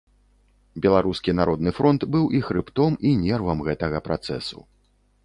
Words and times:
Беларускі 0.85 1.35
народны 1.39 1.73
фронт 1.79 2.01
быў 2.15 2.25
і 2.37 2.41
хрыбтом, 2.47 2.97
і 3.11 3.13
нервам 3.27 3.63
гэтага 3.69 3.97
працэсу. 4.09 4.59